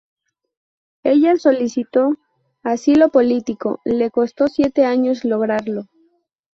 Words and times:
Ella 1.03 1.35
solicitó 1.37 2.15
asilo 2.63 3.09
político, 3.09 3.81
le 3.85 4.09
costó 4.09 4.47
siete 4.47 4.83
años 4.83 5.23
lograrlo. 5.25 5.85